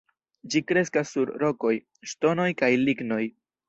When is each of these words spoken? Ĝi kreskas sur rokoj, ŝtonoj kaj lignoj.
Ĝi 0.53 0.61
kreskas 0.71 1.13
sur 1.17 1.33
rokoj, 1.45 1.77
ŝtonoj 2.15 2.51
kaj 2.65 2.75
lignoj. 2.87 3.25